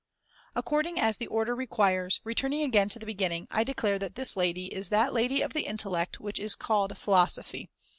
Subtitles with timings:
[0.55, 4.15] ]According as the order requires, returning again Of de to the beginning, I declare that
[4.15, 7.69] this lady is that finitions lady of the intellect which is called philosophy.